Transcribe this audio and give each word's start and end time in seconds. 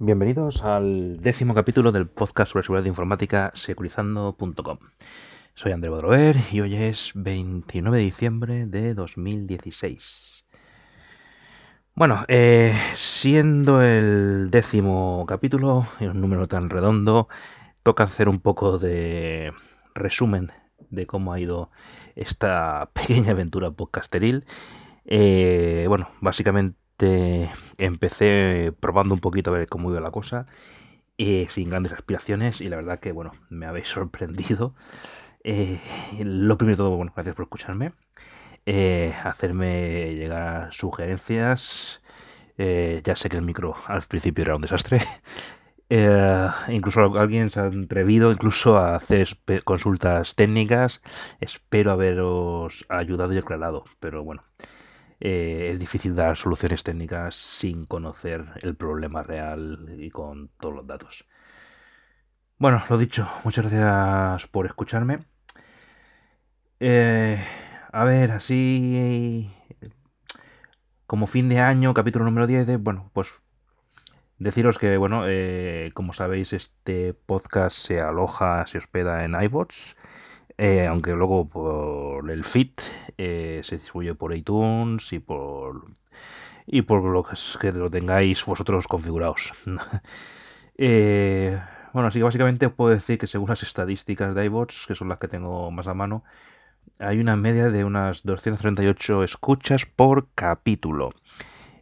Bienvenidos 0.00 0.64
al 0.64 1.18
décimo 1.18 1.54
capítulo 1.54 1.92
del 1.92 2.08
podcast 2.08 2.50
sobre 2.50 2.64
seguridad 2.64 2.84
informática 2.84 3.52
securizando.com. 3.54 4.78
Soy 5.54 5.70
André 5.70 5.88
Bodrover 5.88 6.34
y 6.50 6.62
hoy 6.62 6.74
es 6.74 7.12
29 7.14 7.98
de 7.98 8.02
diciembre 8.02 8.66
de 8.66 8.92
2016. 8.94 10.46
Bueno, 11.94 12.24
eh, 12.26 12.74
siendo 12.94 13.82
el 13.82 14.50
décimo 14.50 15.26
capítulo 15.28 15.86
un 16.00 16.20
número 16.20 16.48
tan 16.48 16.70
redondo, 16.70 17.28
toca 17.84 18.02
hacer 18.02 18.28
un 18.28 18.40
poco 18.40 18.80
de 18.80 19.52
resumen 19.94 20.50
de 20.90 21.06
cómo 21.06 21.32
ha 21.32 21.38
ido 21.38 21.70
esta 22.16 22.90
pequeña 22.94 23.30
aventura 23.30 23.70
podcasteril. 23.70 24.44
Eh, 25.04 25.84
bueno, 25.86 26.08
básicamente 26.20 26.83
empecé 26.98 28.72
probando 28.80 29.14
un 29.14 29.20
poquito 29.20 29.50
a 29.50 29.54
ver 29.58 29.68
cómo 29.68 29.90
iba 29.90 30.00
la 30.00 30.10
cosa, 30.10 30.46
eh, 31.18 31.46
sin 31.48 31.70
grandes 31.70 31.92
aspiraciones, 31.92 32.60
y 32.60 32.68
la 32.68 32.76
verdad 32.76 33.00
que, 33.00 33.12
bueno, 33.12 33.32
me 33.50 33.66
habéis 33.66 33.88
sorprendido. 33.88 34.74
Eh, 35.44 35.78
lo 36.24 36.56
primero 36.58 36.76
de 36.76 36.78
todo, 36.78 36.96
bueno, 36.96 37.12
gracias 37.14 37.36
por 37.36 37.44
escucharme. 37.44 37.92
Eh, 38.66 39.14
hacerme 39.24 40.14
llegar 40.14 40.72
sugerencias. 40.72 42.00
ya 42.56 43.16
sé 43.16 43.28
que 43.28 43.36
el 43.36 43.42
micro 43.42 43.74
al 43.86 44.02
principio 44.02 44.42
era 44.44 44.56
un 44.56 44.62
desastre. 44.62 45.00
incluso 46.68 47.00
alguien 47.18 47.50
se 47.50 47.60
ha 47.60 47.66
atrevido 47.66 48.32
incluso 48.32 48.78
a 48.78 48.96
hacer 48.96 49.38
consultas 49.64 50.34
técnicas. 50.34 51.02
Espero 51.40 51.92
haberos 51.92 52.86
ayudado 52.88 53.32
y 53.34 53.38
aclarado. 53.38 53.84
Pero 54.00 54.24
bueno, 54.24 54.42
eh, 55.20 55.70
es 55.72 55.78
difícil 55.78 56.14
dar 56.14 56.36
soluciones 56.36 56.82
técnicas 56.84 57.34
sin 57.34 57.84
conocer 57.84 58.46
el 58.62 58.76
problema 58.76 59.22
real 59.22 59.96
y 59.98 60.10
con 60.10 60.48
todos 60.60 60.74
los 60.74 60.86
datos. 60.86 61.26
Bueno, 62.58 62.82
lo 62.88 62.98
dicho, 62.98 63.28
muchas 63.44 63.64
gracias 63.64 64.48
por 64.48 64.66
escucharme. 64.66 65.20
Eh, 66.80 67.42
a 67.92 68.04
ver, 68.04 68.32
así 68.32 69.50
como 71.06 71.26
fin 71.26 71.48
de 71.48 71.60
año, 71.60 71.94
capítulo 71.94 72.24
número 72.24 72.46
10, 72.46 72.82
bueno, 72.82 73.10
pues 73.12 73.42
deciros 74.38 74.78
que, 74.78 74.96
bueno, 74.96 75.24
eh, 75.26 75.90
como 75.94 76.12
sabéis, 76.12 76.52
este 76.52 77.14
podcast 77.14 77.76
se 77.76 78.00
aloja, 78.00 78.66
se 78.66 78.78
hospeda 78.78 79.24
en 79.24 79.40
iBots 79.40 79.96
eh, 80.58 80.86
aunque 80.86 81.12
luego 81.12 81.48
por 81.48 82.30
el 82.30 82.44
feed 82.44 82.70
eh, 83.18 83.60
se 83.64 83.76
distribuye 83.76 84.14
por 84.14 84.34
iTunes 84.34 85.12
y 85.12 85.18
por 85.18 85.86
y 86.66 86.82
por 86.82 87.02
lo 87.04 87.22
que, 87.24 87.72
lo 87.72 87.88
tengáis 87.88 88.44
vosotros 88.44 88.86
configurados. 88.86 89.52
Eh, 90.76 91.56
bueno, 91.92 92.08
así 92.08 92.18
que 92.18 92.24
básicamente 92.24 92.68
puedo 92.68 92.92
decir 92.92 93.16
que 93.16 93.28
según 93.28 93.48
las 93.48 93.62
estadísticas 93.62 94.34
de 94.34 94.44
iBots, 94.46 94.86
que 94.88 94.96
son 94.96 95.08
las 95.08 95.20
que 95.20 95.28
tengo 95.28 95.70
más 95.70 95.86
a 95.86 95.94
mano, 95.94 96.24
hay 96.98 97.20
una 97.20 97.36
media 97.36 97.70
de 97.70 97.84
unas 97.84 98.24
238 98.24 99.22
escuchas 99.22 99.86
por 99.86 100.26
capítulo. 100.34 101.10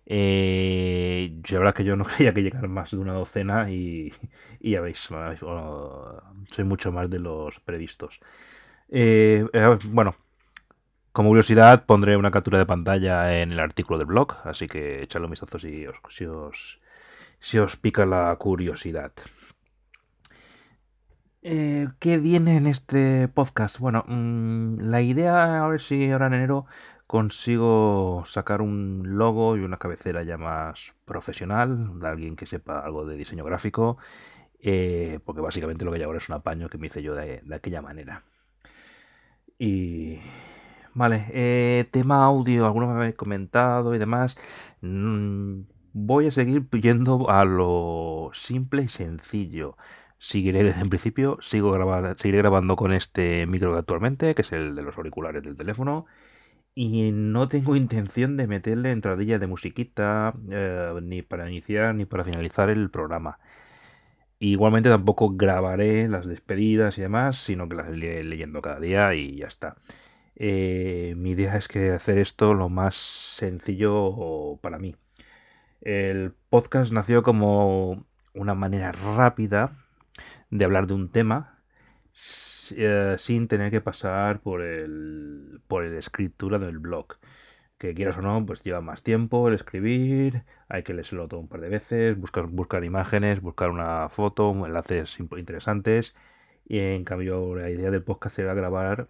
Eh, 0.04 1.40
la 1.48 1.58
verdad 1.58 1.74
que 1.74 1.84
yo 1.84 1.96
no 1.96 2.04
creía 2.16 2.34
que 2.34 2.42
llegara 2.42 2.68
más 2.68 2.90
de 2.90 2.98
una 2.98 3.14
docena 3.14 3.70
y, 3.70 4.12
y 4.60 4.72
ya 4.72 4.82
veis, 4.82 5.08
soy 6.50 6.64
mucho 6.64 6.92
más 6.92 7.08
de 7.08 7.18
los 7.18 7.60
previstos. 7.60 8.20
Eh, 8.94 9.46
eh, 9.54 9.78
bueno, 9.84 10.16
como 11.12 11.30
curiosidad 11.30 11.86
pondré 11.86 12.14
una 12.18 12.30
captura 12.30 12.58
de 12.58 12.66
pantalla 12.66 13.40
en 13.40 13.50
el 13.50 13.58
artículo 13.58 13.96
del 13.98 14.06
blog, 14.06 14.36
así 14.44 14.68
que 14.68 15.02
echadle 15.02 15.26
un 15.26 15.30
vistazo 15.30 15.58
si 15.58 15.86
os, 15.86 15.96
si 16.10 16.26
os, 16.26 16.78
si 17.40 17.58
os 17.58 17.76
pica 17.76 18.04
la 18.04 18.36
curiosidad. 18.36 19.12
Eh, 21.40 21.88
¿Qué 22.00 22.18
viene 22.18 22.58
en 22.58 22.66
este 22.66 23.28
podcast? 23.28 23.78
Bueno, 23.78 24.04
mm, 24.06 24.80
la 24.80 25.00
idea, 25.00 25.64
a 25.64 25.68
ver 25.68 25.80
si 25.80 26.10
ahora 26.10 26.26
en 26.26 26.34
enero 26.34 26.66
consigo 27.06 28.24
sacar 28.26 28.60
un 28.60 29.16
logo 29.16 29.56
y 29.56 29.60
una 29.60 29.78
cabecera 29.78 30.22
ya 30.22 30.36
más 30.36 30.94
profesional, 31.06 31.98
de 31.98 32.08
alguien 32.08 32.36
que 32.36 32.44
sepa 32.46 32.80
algo 32.80 33.06
de 33.06 33.16
diseño 33.16 33.44
gráfico, 33.44 33.96
porque 35.24 35.40
básicamente 35.40 35.84
lo 35.84 35.92
que 35.92 36.02
hago 36.02 36.14
es 36.14 36.28
un 36.28 36.34
apaño 36.34 36.68
que 36.68 36.78
me 36.78 36.88
hice 36.88 37.02
yo 37.02 37.14
de 37.14 37.42
aquella 37.54 37.82
manera. 37.82 38.22
Y... 39.62 40.18
Vale, 40.94 41.26
eh, 41.32 41.86
tema 41.92 42.24
audio, 42.24 42.66
algunos 42.66 42.90
me 42.90 42.96
habéis 42.96 43.14
comentado 43.14 43.94
y 43.94 43.98
demás. 43.98 44.36
Mm, 44.80 45.62
voy 45.92 46.26
a 46.26 46.32
seguir 46.32 46.68
yendo 46.70 47.30
a 47.30 47.44
lo 47.44 48.30
simple 48.34 48.82
y 48.82 48.88
sencillo. 48.88 49.76
Seguiré 50.18 50.64
desde 50.64 50.82
el 50.82 50.88
principio, 50.88 51.38
sigo 51.40 51.72
seguiré 52.16 52.38
grabando 52.38 52.76
con 52.76 52.92
este 52.92 53.46
micro 53.46 53.76
actualmente, 53.76 54.34
que 54.34 54.42
es 54.42 54.52
el 54.52 54.74
de 54.74 54.82
los 54.82 54.96
auriculares 54.96 55.42
del 55.44 55.56
teléfono. 55.56 56.06
Y 56.74 57.12
no 57.12 57.48
tengo 57.48 57.76
intención 57.76 58.36
de 58.36 58.46
meterle 58.48 58.92
entradilla 58.92 59.38
de 59.38 59.46
musiquita, 59.46 60.34
eh, 60.50 60.94
ni 61.02 61.22
para 61.22 61.48
iniciar 61.50 61.94
ni 61.94 62.04
para 62.06 62.24
finalizar 62.24 62.70
el 62.70 62.90
programa. 62.90 63.38
Igualmente 64.44 64.88
tampoco 64.88 65.36
grabaré 65.36 66.08
las 66.08 66.26
despedidas 66.26 66.98
y 66.98 67.02
demás, 67.02 67.38
sino 67.38 67.68
que 67.68 67.76
las 67.76 67.96
iré 67.96 68.24
leyendo 68.24 68.60
cada 68.60 68.80
día 68.80 69.14
y 69.14 69.36
ya 69.36 69.46
está. 69.46 69.76
Eh, 70.34 71.14
mi 71.16 71.30
idea 71.30 71.56
es 71.56 71.68
que 71.68 71.92
hacer 71.92 72.18
esto 72.18 72.52
lo 72.52 72.68
más 72.68 72.96
sencillo 72.96 74.58
para 74.60 74.80
mí. 74.80 74.96
El 75.80 76.34
podcast 76.50 76.90
nació 76.90 77.22
como 77.22 78.04
una 78.34 78.54
manera 78.54 78.90
rápida 78.90 79.76
de 80.50 80.64
hablar 80.64 80.88
de 80.88 80.94
un 80.94 81.12
tema 81.12 81.62
eh, 82.76 83.14
sin 83.18 83.46
tener 83.46 83.70
que 83.70 83.80
pasar 83.80 84.40
por 84.40 84.62
el, 84.62 85.60
por 85.68 85.84
la 85.84 86.00
escritura 86.00 86.58
del 86.58 86.80
blog 86.80 87.14
que 87.82 87.94
quieras 87.94 88.16
o 88.16 88.22
no, 88.22 88.46
pues 88.46 88.62
lleva 88.62 88.80
más 88.80 89.02
tiempo 89.02 89.48
el 89.48 89.54
escribir, 89.54 90.44
hay 90.68 90.84
que 90.84 90.94
leerlo 90.94 91.26
todo 91.26 91.40
un 91.40 91.48
par 91.48 91.60
de 91.60 91.68
veces, 91.68 92.16
buscar, 92.16 92.46
buscar 92.46 92.84
imágenes, 92.84 93.40
buscar 93.42 93.70
una 93.70 94.08
foto, 94.08 94.50
enlaces 94.64 95.18
interesantes. 95.18 96.14
Y 96.64 96.78
en 96.78 97.04
cambio, 97.04 97.56
la 97.56 97.70
idea 97.70 97.90
del 97.90 98.04
podcast 98.04 98.38
era 98.38 98.54
grabar 98.54 99.08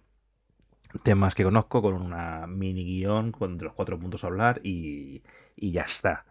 temas 1.03 1.35
que 1.35 1.43
conozco 1.43 1.83
con 1.83 1.93
una 1.93 2.47
mini 2.47 2.83
guion, 2.83 3.31
con 3.31 3.59
los 3.59 3.73
cuatro 3.73 3.99
puntos 3.99 4.23
a 4.23 4.27
hablar 4.27 4.59
y, 4.63 5.21
y 5.55 5.71
ya 5.71 5.83
está. 5.83 6.25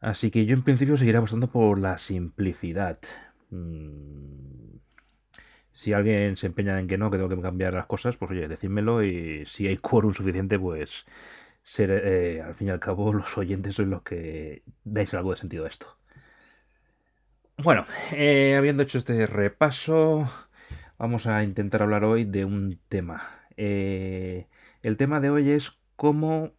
Así 0.00 0.30
que 0.30 0.46
yo 0.46 0.54
en 0.54 0.62
principio 0.62 0.96
seguiré 0.96 1.18
apostando 1.18 1.48
por 1.48 1.80
la 1.80 1.98
simplicidad. 1.98 3.00
Si 5.74 5.92
alguien 5.92 6.36
se 6.36 6.46
empeña 6.46 6.78
en 6.78 6.86
que 6.86 6.96
no, 6.96 7.10
que 7.10 7.16
tengo 7.16 7.28
que 7.28 7.42
cambiar 7.42 7.74
las 7.74 7.86
cosas, 7.86 8.16
pues 8.16 8.30
oye, 8.30 8.46
decídmelo 8.46 9.02
y 9.02 9.44
si 9.44 9.66
hay 9.66 9.76
quórum 9.76 10.14
suficiente, 10.14 10.56
pues 10.56 11.04
ser, 11.64 11.90
eh, 11.90 12.42
al 12.42 12.54
fin 12.54 12.68
y 12.68 12.70
al 12.70 12.78
cabo 12.78 13.12
los 13.12 13.36
oyentes 13.36 13.74
sois 13.74 13.88
los 13.88 14.02
que 14.02 14.62
dais 14.84 15.12
algo 15.14 15.32
de 15.32 15.36
sentido 15.36 15.64
a 15.64 15.68
esto. 15.68 15.98
Bueno, 17.58 17.86
eh, 18.12 18.54
habiendo 18.56 18.84
hecho 18.84 18.98
este 18.98 19.26
repaso, 19.26 20.30
vamos 20.96 21.26
a 21.26 21.42
intentar 21.42 21.82
hablar 21.82 22.04
hoy 22.04 22.24
de 22.24 22.44
un 22.44 22.78
tema. 22.88 23.28
Eh, 23.56 24.46
el 24.82 24.96
tema 24.96 25.18
de 25.18 25.30
hoy 25.30 25.50
es 25.50 25.80
cómo 25.96 26.52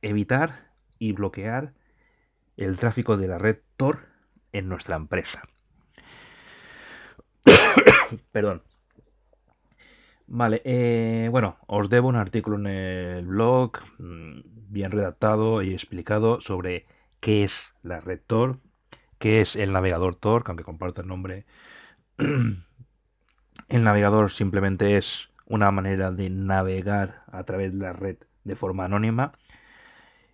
evitar 0.00 0.72
y 0.98 1.12
bloquear 1.12 1.74
el 2.56 2.78
tráfico 2.78 3.18
de 3.18 3.28
la 3.28 3.36
red 3.36 3.58
Tor 3.76 4.06
en 4.52 4.70
nuestra 4.70 4.96
empresa. 4.96 5.42
Perdón. 8.32 8.62
Vale, 10.26 10.62
eh, 10.64 11.28
bueno, 11.30 11.58
os 11.66 11.90
debo 11.90 12.08
un 12.08 12.16
artículo 12.16 12.56
en 12.56 12.66
el 12.66 13.26
blog, 13.26 13.72
mm, 13.98 14.40
bien 14.70 14.90
redactado 14.90 15.62
y 15.62 15.72
explicado 15.72 16.40
sobre 16.40 16.86
qué 17.20 17.44
es 17.44 17.74
la 17.82 18.00
red 18.00 18.20
Tor, 18.26 18.58
qué 19.18 19.40
es 19.40 19.54
el 19.56 19.72
navegador 19.72 20.14
Tor, 20.16 20.44
aunque 20.46 20.64
comparto 20.64 21.02
el 21.02 21.08
nombre. 21.08 21.44
el 22.18 23.84
navegador 23.84 24.30
simplemente 24.30 24.96
es 24.96 25.30
una 25.46 25.70
manera 25.70 26.10
de 26.10 26.30
navegar 26.30 27.24
a 27.30 27.44
través 27.44 27.72
de 27.72 27.78
la 27.78 27.92
red 27.92 28.16
de 28.44 28.56
forma 28.56 28.86
anónima. 28.86 29.32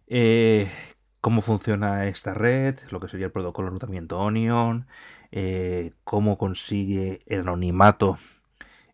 Eh, 0.06 0.70
cómo 1.20 1.40
funciona 1.42 2.06
esta 2.06 2.34
red, 2.34 2.78
lo 2.90 3.00
que 3.00 3.08
sería 3.08 3.26
el 3.26 3.32
protocolo 3.32 3.66
de 3.66 3.70
enrutamiento 3.70 4.18
Onion, 4.18 4.86
eh, 5.32 5.92
cómo 6.04 6.38
consigue 6.38 7.20
el 7.26 7.40
anonimato 7.40 8.18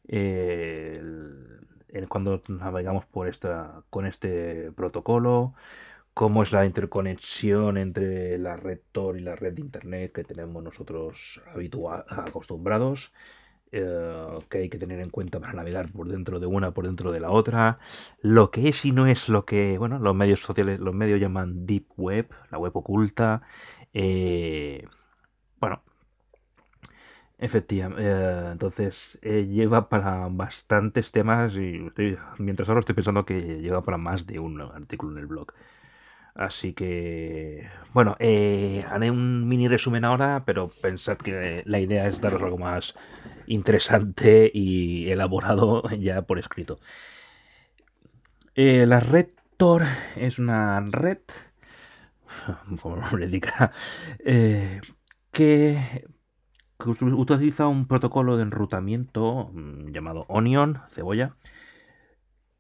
eh, 0.08 1.00
cuando 2.08 2.40
navegamos 2.48 3.06
por 3.06 3.28
esta, 3.28 3.82
con 3.90 4.06
este 4.06 4.70
protocolo, 4.72 5.54
cómo 6.14 6.42
es 6.42 6.52
la 6.52 6.66
interconexión 6.66 7.78
entre 7.78 8.38
la 8.38 8.56
red 8.56 8.80
Tor 8.92 9.18
y 9.18 9.20
la 9.22 9.36
red 9.36 9.54
de 9.54 9.62
Internet 9.62 10.12
que 10.12 10.24
tenemos 10.24 10.62
nosotros 10.62 11.42
acostumbrados. 12.08 13.12
Eh, 13.78 14.38
que 14.48 14.58
hay 14.58 14.68
que 14.70 14.78
tener 14.78 15.00
en 15.00 15.10
cuenta 15.10 15.38
para 15.40 15.52
navegar 15.52 15.90
por 15.92 16.08
dentro 16.08 16.40
de 16.40 16.46
una, 16.46 16.72
por 16.72 16.86
dentro 16.86 17.12
de 17.12 17.20
la 17.20 17.30
otra, 17.30 17.78
lo 18.22 18.50
que 18.50 18.68
es 18.68 18.84
y 18.84 18.92
no 18.92 19.06
es 19.06 19.28
lo 19.28 19.44
que, 19.44 19.76
bueno, 19.78 19.98
los 19.98 20.14
medios 20.14 20.40
sociales, 20.40 20.80
los 20.80 20.94
medios 20.94 21.20
llaman 21.20 21.66
deep 21.66 21.86
web, 21.96 22.28
la 22.50 22.58
web 22.58 22.72
oculta, 22.76 23.42
bueno, 25.60 25.82
efectivamente, 27.38 28.02
eh, 28.04 28.50
entonces 28.52 29.18
eh, 29.22 29.46
lleva 29.46 29.88
para 29.88 30.28
bastantes 30.30 31.12
temas 31.12 31.56
y 31.56 31.90
mientras 32.38 32.68
ahora 32.68 32.80
estoy 32.80 32.94
pensando 32.94 33.24
que 33.24 33.38
lleva 33.60 33.82
para 33.82 33.98
más 33.98 34.26
de 34.26 34.38
un 34.38 34.60
artículo 34.60 35.12
en 35.12 35.18
el 35.18 35.26
blog. 35.26 35.52
Así 36.36 36.74
que, 36.74 37.66
bueno, 37.94 38.16
eh, 38.18 38.84
haré 38.90 39.10
un 39.10 39.48
mini 39.48 39.68
resumen 39.68 40.04
ahora, 40.04 40.42
pero 40.44 40.68
pensad 40.68 41.16
que 41.16 41.62
la 41.64 41.80
idea 41.80 42.06
es 42.06 42.20
daros 42.20 42.42
algo 42.42 42.58
más 42.58 42.94
interesante 43.46 44.50
y 44.52 45.10
elaborado 45.10 45.82
ya 45.98 46.22
por 46.22 46.38
escrito. 46.38 46.78
la 48.54 49.00
red 49.00 49.28
Tor 49.56 49.84
es 50.16 50.38
una 50.38 50.80
red, 50.80 51.18
como 52.82 52.96
nombre 52.96 53.24
indica, 53.24 53.72
eh, 54.18 54.82
que 55.32 56.04
utiliza 56.84 57.66
un 57.66 57.86
protocolo 57.86 58.36
de 58.36 58.42
enrutamiento 58.42 59.50
mm, 59.54 59.92
llamado 59.92 60.26
Onion, 60.28 60.82
cebolla, 60.88 61.36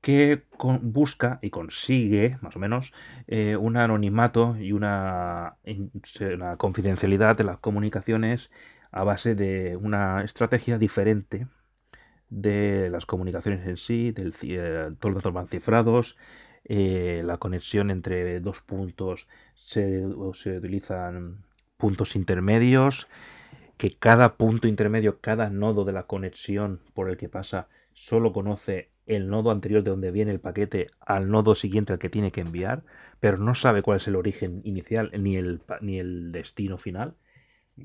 que 0.06 0.44
busca 0.82 1.40
y 1.42 1.50
consigue, 1.50 2.38
más 2.40 2.54
o 2.54 2.60
menos, 2.60 2.92
eh, 3.26 3.56
un 3.56 3.76
anonimato 3.76 4.56
y 4.56 4.70
una, 4.70 5.56
confidencialidad 6.58 7.36
de 7.36 7.42
las 7.42 7.58
comunicaciones 7.58 8.52
a 8.92 9.02
base 9.02 9.34
de 9.34 9.74
una 9.74 10.22
estrategia 10.22 10.78
diferente 10.78 11.48
de 12.30 12.88
las 12.88 13.04
comunicaciones 13.04 13.66
en 13.66 13.76
sí, 13.76 14.12
del, 14.12 14.32
eh, 14.42 14.90
todos 15.00 15.12
los 15.12 15.24
datos 15.24 15.32
van 15.32 15.48
cifrados, 15.48 16.16
eh, 16.66 17.22
la 17.24 17.38
conexión 17.38 17.90
entre 17.90 18.38
dos 18.38 18.60
puntos 18.60 19.26
se 19.56 20.06
utilizan 20.06 21.42
puntos 21.78 22.14
intermedios, 22.14 23.08
que 23.76 23.90
cada 23.90 24.36
punto 24.36 24.68
intermedio, 24.68 25.20
cada 25.20 25.50
nodo 25.50 25.84
de 25.84 25.94
la 25.94 26.04
conexión 26.04 26.80
por 26.94 27.10
el 27.10 27.16
que 27.16 27.28
pasa, 27.28 27.66
solo 27.92 28.32
conoce 28.32 28.94
el 29.06 29.28
nodo 29.28 29.50
anterior 29.50 29.82
de 29.82 29.90
donde 29.90 30.10
viene 30.10 30.32
el 30.32 30.40
paquete 30.40 30.88
al 31.00 31.30
nodo 31.30 31.54
siguiente 31.54 31.92
al 31.92 31.98
que 31.98 32.10
tiene 32.10 32.32
que 32.32 32.40
enviar, 32.40 32.82
pero 33.20 33.38
no 33.38 33.54
sabe 33.54 33.82
cuál 33.82 33.98
es 33.98 34.08
el 34.08 34.16
origen 34.16 34.60
inicial 34.64 35.10
ni 35.18 35.36
el, 35.36 35.62
ni 35.80 35.98
el 35.98 36.32
destino 36.32 36.76
final, 36.76 37.14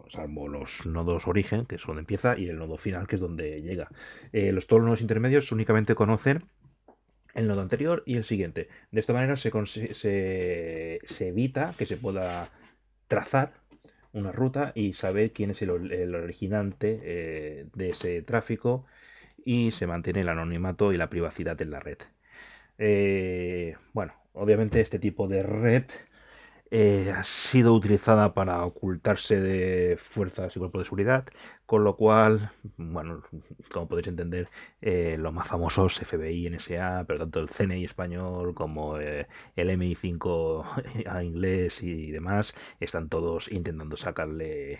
salvo 0.07 0.47
los 0.47 0.85
nodos 0.85 1.27
origen, 1.27 1.65
que 1.65 1.75
es 1.75 1.83
donde 1.85 2.01
empieza, 2.01 2.37
y 2.37 2.47
el 2.47 2.57
nodo 2.57 2.77
final, 2.77 3.07
que 3.07 3.15
es 3.15 3.21
donde 3.21 3.61
llega. 3.61 3.89
Eh, 4.33 4.51
los, 4.51 4.67
todos 4.67 4.81
los 4.81 4.87
nodos 4.87 5.01
intermedios 5.01 5.51
únicamente 5.51 5.95
conocen 5.95 6.43
el 7.33 7.47
nodo 7.47 7.61
anterior 7.61 8.03
y 8.05 8.15
el 8.15 8.23
siguiente. 8.23 8.69
De 8.91 8.99
esta 8.99 9.13
manera 9.13 9.35
se, 9.37 9.51
se, 9.93 11.27
evita 11.27 11.73
que 11.77 11.85
se 11.85 11.97
pueda 11.97 12.49
trazar 13.07 13.53
una 14.13 14.31
ruta 14.31 14.71
y 14.75 14.93
saber 14.93 15.31
quién 15.31 15.51
es 15.51 15.61
el, 15.61 15.69
originante 15.69 16.99
eh, 17.03 17.65
de 17.73 17.89
ese 17.89 18.21
tráfico 18.21 18.85
y 19.45 19.71
se 19.71 19.87
mantiene 19.87 20.21
el 20.21 20.29
anonimato 20.29 20.93
y 20.93 20.97
la 20.97 21.09
privacidad 21.09 21.61
en 21.61 21.71
la 21.71 21.79
red. 21.79 21.97
Eh, 22.77 23.75
bueno, 23.93 24.13
obviamente 24.33 24.81
este 24.81 24.99
tipo 24.99 25.27
de 25.27 25.43
red 25.43 25.85
eh, 26.73 27.11
ha 27.11 27.23
sido 27.25 27.73
utilizada 27.73 28.33
para 28.33 28.63
ocultarse 28.63 29.41
de 29.41 29.97
fuerzas 29.97 30.55
y 30.55 30.59
cuerpos 30.59 30.79
de 30.81 30.85
seguridad, 30.85 31.25
con 31.65 31.83
lo 31.83 31.97
cual, 31.97 32.51
bueno, 32.77 33.23
como 33.73 33.89
podéis 33.89 34.07
entender, 34.07 34.49
eh, 34.81 35.17
los 35.19 35.33
más 35.33 35.47
famosos, 35.47 35.99
FBI, 35.99 36.49
NSA, 36.49 37.03
pero 37.07 37.19
tanto 37.19 37.41
el 37.41 37.49
CNI 37.49 37.83
español 37.83 38.53
como 38.55 38.97
eh, 38.99 39.27
el 39.57 39.69
MI5 39.69 41.07
a 41.09 41.23
inglés 41.23 41.83
y 41.83 42.09
demás, 42.11 42.55
están 42.79 43.09
todos 43.09 43.51
intentando 43.51 43.97
sacarle 43.97 44.79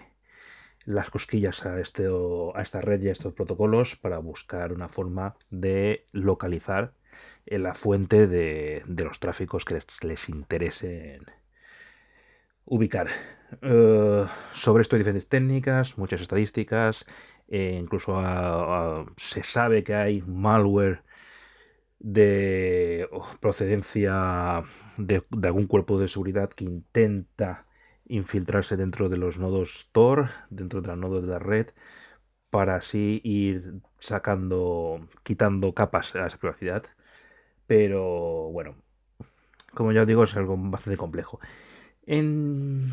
las 0.85 1.09
cosquillas 1.09 1.65
a, 1.65 1.79
este, 1.79 2.07
esta 2.59 2.81
red 2.81 3.01
y 3.01 3.09
a 3.09 3.11
estos 3.11 3.33
protocolos 3.33 3.95
para 3.95 4.17
buscar 4.19 4.73
una 4.73 4.89
forma 4.89 5.35
de 5.49 6.05
localizar 6.11 6.93
la 7.45 7.73
fuente 7.73 8.27
de, 8.27 8.83
los 8.87 9.19
tráficos 9.19 9.65
que 9.65 9.79
les, 10.01 10.29
interesen 10.29 11.25
ubicar. 12.65 13.07
Eh, 13.61 14.25
sobre 14.53 14.81
esto 14.81 14.95
hay 14.95 15.01
diferentes 15.01 15.27
técnicas, 15.27 15.97
muchas 15.97 16.21
estadísticas, 16.21 17.05
e 17.47 17.73
incluso 17.73 18.15
se 19.17 19.43
sabe 19.43 19.83
que 19.83 19.93
hay 19.93 20.21
malware 20.21 21.03
de 21.99 23.07
procedencia 23.39 24.63
de, 24.97 25.23
algún 25.43 25.67
cuerpo 25.67 25.99
de 25.99 26.07
seguridad 26.07 26.49
que 26.49 26.63
intenta 26.63 27.65
infiltrarse 28.11 28.77
dentro 28.77 29.09
de 29.09 29.17
los 29.17 29.37
nodos 29.39 29.89
Tor, 29.91 30.29
dentro 30.49 30.81
de 30.81 30.89
los 30.89 30.97
nodos 30.97 31.23
de 31.23 31.29
la 31.29 31.39
red, 31.39 31.67
para 32.49 32.75
así 32.75 33.21
ir 33.23 33.81
sacando, 33.99 35.07
quitando 35.23 35.73
capas 35.73 36.15
a 36.15 36.27
esa 36.27 36.37
privacidad. 36.37 36.83
Pero 37.67 38.49
bueno, 38.51 38.75
como 39.73 39.91
ya 39.93 40.01
os 40.01 40.07
digo, 40.07 40.23
es 40.23 40.35
algo 40.35 40.57
bastante 40.57 40.97
complejo. 40.97 41.39
En, 42.05 42.91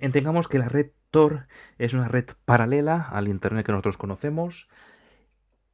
entendamos 0.00 0.48
que 0.48 0.58
la 0.58 0.68
red 0.68 0.90
Tor 1.10 1.46
es 1.78 1.94
una 1.94 2.08
red 2.08 2.26
paralela 2.44 3.08
al 3.10 3.28
Internet 3.28 3.66
que 3.66 3.72
nosotros 3.72 3.96
conocemos, 3.96 4.68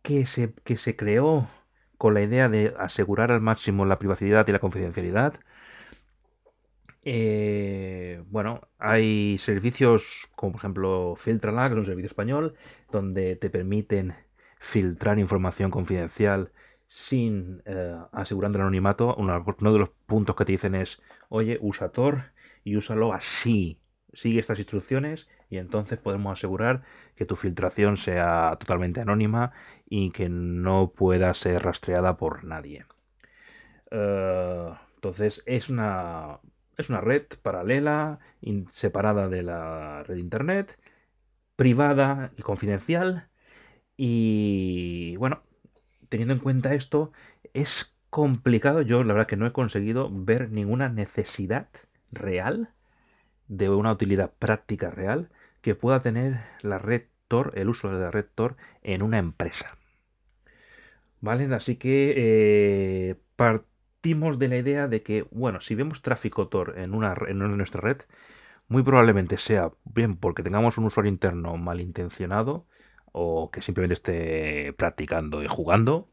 que 0.02 0.26
se, 0.26 0.54
que 0.54 0.76
se 0.76 0.96
creó 0.96 1.48
con 1.96 2.14
la 2.14 2.22
idea 2.22 2.48
de 2.48 2.74
asegurar 2.78 3.32
al 3.32 3.40
máximo 3.40 3.84
la 3.84 3.98
privacidad 3.98 4.46
y 4.48 4.52
la 4.52 4.60
confidencialidad. 4.60 5.34
Eh, 7.10 8.22
bueno, 8.28 8.68
hay 8.78 9.38
servicios 9.38 10.28
como 10.36 10.52
por 10.52 10.58
ejemplo 10.60 11.14
Filtralag, 11.16 11.70
que 11.70 11.72
es 11.72 11.78
un 11.78 11.86
servicio 11.86 12.08
español, 12.08 12.54
donde 12.92 13.34
te 13.34 13.48
permiten 13.48 14.14
filtrar 14.58 15.18
información 15.18 15.70
confidencial 15.70 16.52
sin 16.86 17.62
eh, 17.64 17.96
asegurando 18.12 18.58
el 18.58 18.62
anonimato. 18.62 19.14
Uno, 19.16 19.42
uno, 19.58 19.72
de 19.72 19.78
los 19.78 19.88
puntos 19.88 20.36
que 20.36 20.44
te 20.44 20.52
dicen 20.52 20.74
es, 20.74 21.02
oye, 21.30 21.56
usa 21.62 21.92
Tor 21.92 22.32
y 22.62 22.76
úsalo 22.76 23.14
así. 23.14 23.80
Sigue 24.12 24.40
estas 24.40 24.58
instrucciones 24.58 25.30
y 25.48 25.56
entonces 25.56 25.98
podemos 25.98 26.38
asegurar 26.38 26.82
que 27.16 27.24
tu 27.24 27.36
filtración 27.36 27.96
sea 27.96 28.54
totalmente 28.60 29.00
anónima 29.00 29.52
y 29.88 30.10
que 30.10 30.28
no 30.28 30.92
pueda 30.94 31.32
ser 31.32 31.62
rastreada 31.62 32.18
por 32.18 32.44
nadie. 32.44 32.84
Eh, 33.90 34.74
entonces 34.96 35.42
es 35.46 35.70
una, 35.70 36.40
es 36.78 36.88
una 36.88 37.00
red 37.00 37.24
paralela, 37.42 38.20
separada 38.72 39.28
de 39.28 39.42
la 39.42 40.04
red 40.04 40.16
internet, 40.16 40.78
privada 41.56 42.32
y 42.36 42.42
confidencial. 42.42 43.28
Y 43.96 45.16
bueno, 45.16 45.42
teniendo 46.08 46.34
en 46.34 46.40
cuenta 46.40 46.74
esto, 46.74 47.12
es 47.52 47.96
complicado. 48.10 48.82
Yo 48.82 49.02
la 49.04 49.12
verdad 49.12 49.28
que 49.28 49.36
no 49.36 49.46
he 49.46 49.52
conseguido 49.52 50.08
ver 50.10 50.50
ninguna 50.50 50.88
necesidad 50.88 51.68
real, 52.12 52.70
de 53.48 53.70
una 53.70 53.92
utilidad 53.92 54.32
práctica 54.38 54.90
real, 54.90 55.30
que 55.62 55.74
pueda 55.74 56.00
tener 56.00 56.40
la 56.62 56.78
red 56.78 57.02
Tor, 57.28 57.52
el 57.56 57.68
uso 57.68 57.90
de 57.90 58.00
la 58.00 58.10
red 58.10 58.26
Tor 58.34 58.56
en 58.82 59.02
una 59.02 59.18
empresa. 59.18 59.76
¿Vale? 61.20 61.52
Así 61.54 61.76
que 61.76 62.14
eh, 62.16 63.16
partimos 64.08 64.38
de 64.38 64.48
la 64.48 64.56
idea 64.56 64.88
de 64.88 65.02
que, 65.02 65.26
bueno, 65.30 65.60
si 65.60 65.74
vemos 65.74 66.00
tráfico 66.00 66.48
Tor 66.48 66.78
en, 66.78 66.94
una, 66.94 67.14
en 67.28 67.38
nuestra 67.58 67.82
red, 67.82 67.98
muy 68.66 68.82
probablemente 68.82 69.36
sea 69.36 69.70
bien 69.84 70.16
porque 70.16 70.42
tengamos 70.42 70.78
un 70.78 70.86
usuario 70.86 71.12
interno 71.12 71.58
malintencionado 71.58 72.66
o 73.12 73.50
que 73.50 73.60
simplemente 73.60 73.92
esté 73.92 74.72
practicando 74.72 75.42
y 75.42 75.46
jugando, 75.46 76.06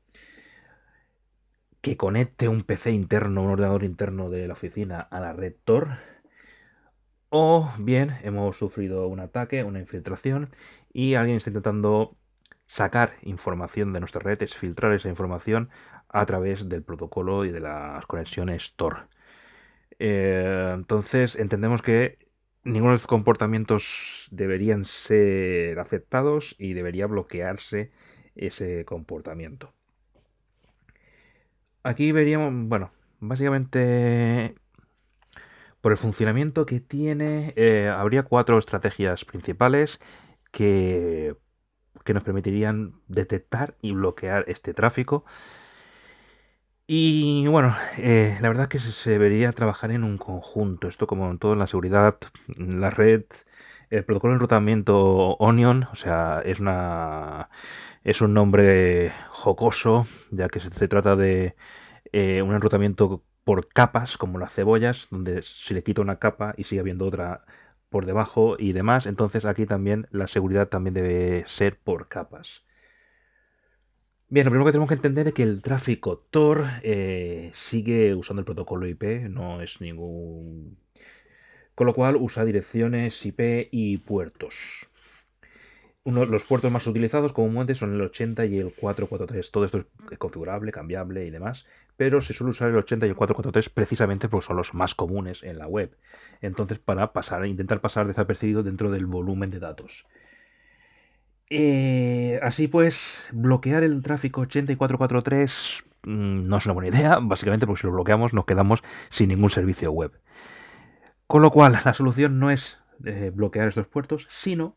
que 1.79 1.95
conecte 1.95 2.49
un 2.49 2.63
PC 2.63 2.91
interno, 2.91 3.43
un 3.43 3.51
ordenador 3.51 3.85
interno 3.85 4.29
de 4.29 4.45
la 4.47 4.53
oficina 4.53 4.99
a 4.99 5.21
la 5.21 5.31
red 5.31 5.53
Tor. 5.63 5.91
O 7.29 7.69
bien 7.79 8.17
hemos 8.23 8.57
sufrido 8.57 9.07
un 9.07 9.21
ataque, 9.21 9.63
una 9.63 9.79
infiltración 9.79 10.49
y 10.91 11.15
alguien 11.15 11.37
está 11.37 11.49
intentando 11.49 12.17
sacar 12.67 13.13
información 13.21 13.93
de 13.93 14.01
nuestra 14.01 14.21
red, 14.21 14.41
es 14.41 14.53
filtrar 14.53 14.91
esa 14.91 15.07
información 15.07 15.69
a 16.09 16.25
través 16.25 16.69
del 16.69 16.83
protocolo 16.83 17.45
y 17.45 17.51
de 17.51 17.59
las 17.59 18.05
conexiones 18.05 18.75
Tor. 18.75 19.07
Eh, 19.99 20.71
entonces 20.73 21.35
entendemos 21.35 21.81
que 21.81 22.17
ninguno 22.63 22.91
de 22.91 22.95
estos 22.95 23.09
comportamientos 23.09 24.27
deberían 24.31 24.85
ser 24.85 25.79
aceptados 25.79 26.55
y 26.59 26.73
debería 26.73 27.07
bloquearse 27.07 27.91
ese 28.35 28.83
comportamiento. 28.85 29.73
Aquí 31.83 32.11
veríamos, 32.11 32.67
bueno, 32.67 32.91
básicamente 33.19 34.55
por 35.81 35.91
el 35.91 35.99
funcionamiento 35.99 36.65
que 36.65 36.79
tiene, 36.79 37.53
eh, 37.55 37.87
habría 37.95 38.23
cuatro 38.23 38.57
estrategias 38.57 39.23
principales 39.23 39.99
que, 40.51 41.35
que 42.03 42.13
nos 42.15 42.23
permitirían 42.23 42.95
detectar 43.07 43.77
y 43.81 43.91
bloquear 43.91 44.45
este 44.47 44.73
tráfico. 44.73 45.25
Y 46.87 47.47
bueno, 47.47 47.75
eh, 47.97 48.37
la 48.41 48.47
verdad 48.47 48.63
es 48.63 48.69
que 48.69 48.79
se 48.79 49.09
debería 49.11 49.51
trabajar 49.53 49.91
en 49.91 50.03
un 50.03 50.17
conjunto. 50.17 50.87
Esto 50.87 51.07
como 51.07 51.31
en 51.31 51.39
todo 51.39 51.53
en 51.53 51.59
la 51.59 51.67
seguridad, 51.67 52.17
la 52.57 52.91
red 52.91 53.23
El 53.89 54.05
protocolo 54.05 54.33
de 54.33 54.35
enrutamiento 54.35 55.35
Onion, 55.37 55.85
o 55.91 55.95
sea, 55.95 56.41
es 56.45 56.59
una 56.59 57.49
es 58.03 58.21
un 58.21 58.33
nombre 58.35 59.13
jocoso, 59.29 60.05
ya 60.31 60.49
que 60.49 60.59
se, 60.59 60.87
trata 60.87 61.15
de 61.15 61.55
eh, 62.13 62.41
un 62.43 62.53
enrutamiento 62.55 63.23
por 63.43 63.67
capas, 63.69 64.17
como 64.17 64.39
las 64.39 64.53
cebollas, 64.53 65.07
donde 65.11 65.43
se 65.43 65.73
le 65.73 65.83
quita 65.83 66.01
una 66.01 66.19
capa 66.19 66.53
y 66.57 66.65
sigue 66.65 66.81
habiendo 66.81 67.07
otra 67.07 67.45
por 67.89 68.05
debajo 68.05 68.57
y 68.59 68.73
demás. 68.73 69.07
Entonces 69.07 69.45
aquí 69.45 69.65
también 69.65 70.07
la 70.11 70.27
seguridad 70.27 70.69
también 70.69 70.93
debe 70.95 71.45
ser 71.47 71.79
por 71.79 72.07
capas. 72.09 72.65
Bien, 74.35 74.43
lo 74.43 74.51
primero 74.51 74.65
que 74.65 74.73
tenemos 74.73 74.89
que 74.89 74.95
entender 74.95 75.29
es 75.29 75.33
que 75.33 75.43
el 75.43 75.61
tráfico 75.61 76.17
Tor 76.29 76.65
eh, 76.83 77.51
sigue 77.53 78.13
usando 78.13 78.41
el 78.41 78.45
protocolo 78.45 78.85
IP, 78.85 79.29
no 79.29 79.61
es 79.61 79.79
ningún... 79.79 80.77
Con 81.73 81.87
lo 81.87 81.93
cual 81.93 82.17
usa 82.19 82.43
direcciones 82.43 83.25
IP 83.25 83.69
y 83.71 83.95
puertos. 83.99 84.89
Uno, 86.03 86.25
los 86.25 86.43
puertos 86.43 86.69
más 86.69 86.85
utilizados 86.85 87.31
comúnmente 87.31 87.75
son 87.75 87.93
el 87.93 88.01
80 88.01 88.45
y 88.47 88.57
el 88.57 88.73
443. 88.73 89.51
Todo 89.51 89.63
esto 89.63 89.85
es 90.11 90.17
configurable, 90.17 90.73
cambiable 90.73 91.25
y 91.25 91.29
demás, 91.29 91.65
pero 91.95 92.19
se 92.19 92.33
suele 92.33 92.51
usar 92.51 92.71
el 92.71 92.75
80 92.75 93.05
y 93.05 93.09
el 93.11 93.15
443 93.15 93.69
precisamente 93.69 94.27
porque 94.27 94.47
son 94.47 94.57
los 94.57 94.73
más 94.73 94.95
comunes 94.95 95.43
en 95.43 95.59
la 95.59 95.67
web. 95.67 95.95
Entonces, 96.41 96.79
para 96.79 97.13
pasar, 97.13 97.45
intentar 97.45 97.79
pasar 97.79 98.05
desapercibido 98.05 98.63
dentro 98.63 98.91
del 98.91 99.05
volumen 99.05 99.49
de 99.49 99.59
datos. 99.59 100.05
Eh, 101.49 102.39
así 102.41 102.67
pues, 102.67 103.23
bloquear 103.31 103.83
el 103.83 104.01
tráfico 104.01 104.41
8443 104.41 105.83
mm, 106.03 106.43
no 106.43 106.57
es 106.57 106.65
una 106.65 106.73
buena 106.73 106.89
idea, 106.89 107.19
básicamente 107.21 107.67
porque 107.67 107.81
si 107.81 107.87
lo 107.87 107.93
bloqueamos 107.93 108.33
nos 108.33 108.45
quedamos 108.45 108.81
sin 109.09 109.29
ningún 109.29 109.49
servicio 109.49 109.91
web. 109.91 110.19
Con 111.27 111.41
lo 111.41 111.51
cual, 111.51 111.79
la 111.85 111.93
solución 111.93 112.39
no 112.39 112.51
es 112.51 112.77
eh, 113.03 113.31
bloquear 113.33 113.67
estos 113.67 113.87
puertos, 113.87 114.27
sino 114.29 114.75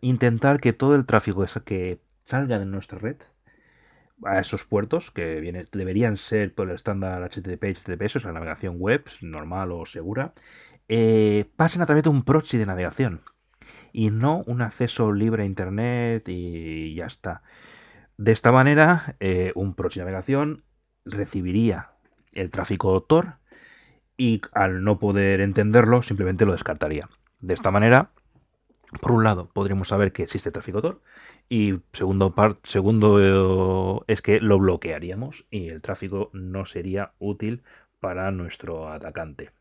intentar 0.00 0.60
que 0.60 0.72
todo 0.72 0.94
el 0.94 1.06
tráfico 1.06 1.44
que 1.64 2.00
salga 2.24 2.58
de 2.58 2.66
nuestra 2.66 2.98
red 2.98 3.16
a 4.24 4.38
esos 4.38 4.64
puertos, 4.64 5.10
que 5.10 5.40
deberían 5.72 6.16
ser 6.16 6.54
por 6.54 6.68
el 6.68 6.76
estándar 6.76 7.22
HTTP 7.22 7.64
HTTPS, 7.64 8.16
o 8.16 8.20
sea, 8.20 8.32
navegación 8.32 8.76
web 8.78 9.04
normal 9.20 9.72
o 9.72 9.84
segura, 9.84 10.32
eh, 10.88 11.50
pasen 11.56 11.82
a 11.82 11.86
través 11.86 12.04
de 12.04 12.10
un 12.10 12.24
proxy 12.24 12.56
de 12.56 12.66
navegación 12.66 13.22
y 13.96 14.10
no 14.10 14.44
un 14.46 14.60
acceso 14.60 15.10
libre 15.10 15.42
a 15.42 15.46
Internet 15.46 16.28
y 16.28 16.94
ya 16.94 17.06
está. 17.06 17.42
De 18.18 18.30
esta 18.30 18.52
manera, 18.52 19.16
eh, 19.20 19.52
un 19.54 19.74
proxy 19.74 20.00
navegación 20.00 20.64
recibiría 21.06 21.92
el 22.34 22.50
tráfico 22.50 23.02
Tor 23.02 23.38
y 24.18 24.42
al 24.52 24.84
no 24.84 24.98
poder 24.98 25.40
entenderlo, 25.40 26.02
simplemente 26.02 26.44
lo 26.44 26.52
descartaría. 26.52 27.08
De 27.40 27.54
esta 27.54 27.70
manera, 27.70 28.10
por 29.00 29.12
un 29.12 29.24
lado, 29.24 29.48
podríamos 29.54 29.88
saber 29.88 30.12
que 30.12 30.24
existe 30.24 30.50
tráfico 30.50 30.82
Tor 30.82 31.00
y 31.48 31.80
segundo, 31.94 32.34
segundo 32.64 34.02
eh, 34.02 34.04
es 34.08 34.20
que 34.20 34.40
lo 34.42 34.58
bloquearíamos 34.58 35.46
y 35.50 35.68
el 35.68 35.80
tráfico 35.80 36.28
no 36.34 36.66
sería 36.66 37.12
útil 37.18 37.62
para 37.98 38.30
nuestro 38.30 38.92
atacante 38.92 39.52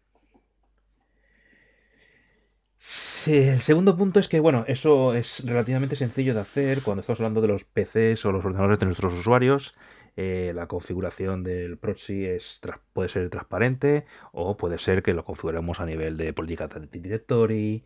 el 3.28 3.60
segundo 3.60 3.98
punto 3.98 4.20
es 4.20 4.28
que, 4.28 4.40
bueno, 4.40 4.66
eso 4.68 5.14
es 5.14 5.46
relativamente 5.46 5.96
sencillo 5.96 6.34
de 6.34 6.42
hacer 6.42 6.82
cuando 6.82 7.02
estamos 7.02 7.20
hablando 7.20 7.42
de 7.42 7.48
los 7.48 7.64
PCs 7.64 8.26
o 8.26 8.32
los 8.32 8.46
ordenadores 8.46 8.80
de 8.80 8.86
nuestros 8.86 9.14
usuarios. 9.14 9.76
Eh, 10.18 10.54
la 10.56 10.68
configuración 10.68 11.44
del 11.44 11.78
proxy 11.78 12.26
es, 12.26 12.62
puede 12.94 13.10
ser 13.10 13.30
transparente 13.30 14.06
o 14.32 14.56
puede 14.56 14.80
ser 14.80 15.04
que 15.04 15.14
lo 15.14 15.26
configuremos 15.26 15.82
a 15.82 15.86
nivel 15.86 16.16
de 16.16 16.32
política 16.32 16.68
de 16.68 16.88
directory 16.88 17.84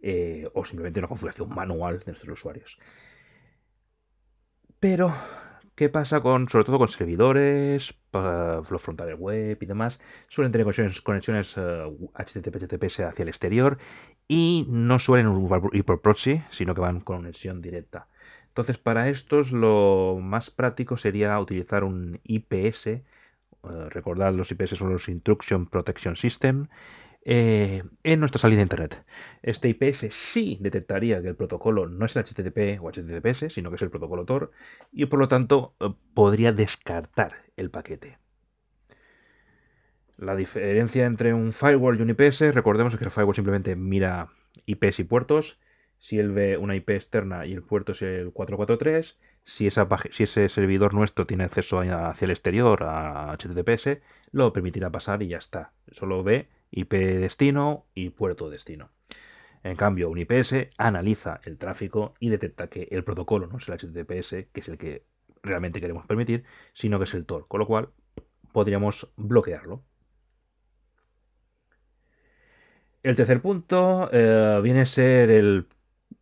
eh, 0.00 0.48
o 0.54 0.64
simplemente 0.64 1.00
una 1.00 1.08
configuración 1.08 1.48
manual 1.48 1.98
de 2.00 2.06
nuestros 2.06 2.38
usuarios. 2.38 2.78
Pero 4.78 5.14
¿Qué 5.82 5.88
pasa 5.88 6.20
con, 6.20 6.48
sobre 6.48 6.64
todo 6.64 6.78
con 6.78 6.86
servidores, 6.86 7.92
los 8.12 8.80
frontales 8.80 9.18
web 9.18 9.58
y 9.60 9.66
demás? 9.66 10.00
Suelen 10.28 10.52
tener 10.52 10.64
conexiones, 10.64 11.00
conexiones 11.00 11.56
HTTP, 11.56 12.54
eh, 12.54 12.66
HTTPS 12.66 13.00
hacia 13.00 13.24
el 13.24 13.28
exterior 13.28 13.78
y 14.28 14.64
no 14.68 15.00
suelen 15.00 15.34
ir 15.72 15.84
por 15.84 16.00
proxy, 16.00 16.40
sino 16.50 16.76
que 16.76 16.82
van 16.82 17.00
con 17.00 17.16
conexión 17.16 17.60
directa. 17.60 18.06
Entonces, 18.46 18.78
para 18.78 19.08
estos 19.08 19.50
lo 19.50 20.20
más 20.22 20.50
práctico 20.50 20.96
sería 20.96 21.36
utilizar 21.40 21.82
un 21.82 22.20
IPS. 22.22 22.86
Eh, 22.86 23.02
recordad, 23.88 24.32
los 24.32 24.52
IPS 24.52 24.78
son 24.78 24.92
los 24.92 25.08
Instruction 25.08 25.66
Protection 25.66 26.14
System. 26.14 26.68
Eh, 27.24 27.84
en 28.02 28.18
nuestra 28.18 28.40
salida 28.40 28.62
Internet. 28.62 29.04
Este 29.42 29.68
IPS 29.68 30.08
sí 30.10 30.58
detectaría 30.60 31.22
que 31.22 31.28
el 31.28 31.36
protocolo 31.36 31.86
no 31.86 32.04
es 32.06 32.16
el 32.16 32.24
HTTP 32.24 32.82
o 32.82 32.90
HTTPS, 32.90 33.54
sino 33.54 33.70
que 33.70 33.76
es 33.76 33.82
el 33.82 33.90
protocolo 33.90 34.24
Tor, 34.24 34.50
y 34.90 35.06
por 35.06 35.20
lo 35.20 35.28
tanto 35.28 35.74
eh, 35.80 35.90
podría 36.14 36.52
descartar 36.52 37.44
el 37.56 37.70
paquete. 37.70 38.18
La 40.16 40.34
diferencia 40.34 41.06
entre 41.06 41.32
un 41.32 41.52
firewall 41.52 41.98
y 41.98 42.02
un 42.02 42.10
IPS, 42.10 42.54
recordemos 42.54 42.96
que 42.96 43.04
el 43.04 43.10
firewall 43.10 43.34
simplemente 43.34 43.76
mira 43.76 44.28
IPs 44.66 45.00
y 45.00 45.04
puertos. 45.04 45.60
Si 45.98 46.18
él 46.18 46.32
ve 46.32 46.56
una 46.56 46.74
IP 46.74 46.90
externa 46.90 47.46
y 47.46 47.52
el 47.52 47.62
puerto 47.62 47.92
es 47.92 48.02
el 48.02 48.32
443, 48.32 49.18
si, 49.44 49.68
si 49.70 50.22
ese 50.24 50.48
servidor 50.48 50.94
nuestro 50.94 51.26
tiene 51.26 51.44
acceso 51.44 51.80
hacia 51.80 52.24
el 52.24 52.30
exterior 52.32 52.82
a 52.82 53.36
HTTPS, 53.36 53.98
lo 54.32 54.52
permitirá 54.52 54.90
pasar 54.90 55.22
y 55.22 55.28
ya 55.28 55.38
está. 55.38 55.72
Solo 55.92 56.24
ve 56.24 56.48
IP 56.72 56.92
destino 57.20 57.86
y 57.94 58.10
puerto 58.10 58.50
destino. 58.50 58.90
En 59.62 59.76
cambio, 59.76 60.10
un 60.10 60.18
IPS 60.18 60.70
analiza 60.78 61.40
el 61.44 61.56
tráfico 61.58 62.14
y 62.18 62.30
detecta 62.30 62.68
que 62.68 62.88
el 62.90 63.04
protocolo 63.04 63.46
no 63.46 63.58
es 63.58 63.68
el 63.68 63.74
HTTPS, 63.74 64.48
que 64.52 64.60
es 64.60 64.68
el 64.68 64.78
que 64.78 65.04
realmente 65.42 65.80
queremos 65.80 66.06
permitir, 66.06 66.44
sino 66.72 66.98
que 66.98 67.04
es 67.04 67.14
el 67.14 67.26
Tor, 67.26 67.46
con 67.46 67.60
lo 67.60 67.66
cual 67.66 67.90
podríamos 68.52 69.12
bloquearlo. 69.16 69.84
El 73.02 73.16
tercer 73.16 73.40
punto 73.40 74.08
eh, 74.12 74.60
viene 74.62 74.82
a 74.82 74.86
ser 74.86 75.30
el 75.30 75.66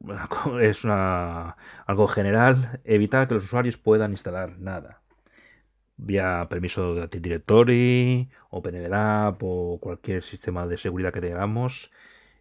es 0.61 0.85
algo 0.85 2.09
general, 2.09 2.81
evitar 2.85 3.29
que 3.29 3.35
los 3.35 3.45
usuarios 3.45 3.77
puedan 3.77 4.13
instalar 4.13 4.59
nada 4.59 5.00
vía 6.03 6.47
permiso 6.49 6.95
de 6.95 7.03
Active 7.03 7.23
Directory, 7.23 8.29
OpenLDAP 8.51 9.43
o 9.43 9.79
cualquier 9.81 10.23
sistema 10.25 10.67
de 10.67 10.77
seguridad 10.77 11.13
que 11.13 11.21
tengamos, 11.21 11.91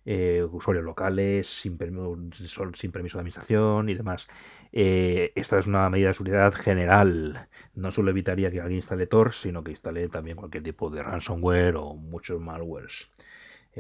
eh, 0.05 0.43
usuarios 0.51 0.85
locales 0.85 1.47
sin, 1.47 1.77
sin, 1.77 2.91
permiso 2.91 3.17
de 3.17 3.21
administración 3.21 3.89
y 3.89 3.93
demás. 3.95 4.27
Eh, 4.71 5.33
esta 5.35 5.59
es 5.59 5.67
una 5.67 5.89
medida 5.89 6.07
de 6.09 6.13
seguridad 6.13 6.53
general. 6.53 7.47
No 7.75 7.91
solo 7.91 8.11
evitaría 8.11 8.51
que 8.51 8.59
alguien 8.61 8.77
instale 8.77 9.07
Tor, 9.07 9.33
sino 9.33 9.63
que 9.63 9.71
instale 9.71 10.07
también 10.09 10.37
cualquier 10.37 10.63
tipo 10.63 10.89
de 10.89 11.03
ransomware 11.03 11.75
o 11.75 11.95
muchos 11.95 12.39
malwares. 12.41 13.09